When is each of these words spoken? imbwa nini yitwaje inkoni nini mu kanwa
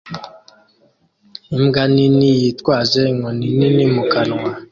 imbwa 1.55 1.83
nini 1.93 2.29
yitwaje 2.41 3.01
inkoni 3.11 3.47
nini 3.57 3.85
mu 3.93 4.03
kanwa 4.11 4.49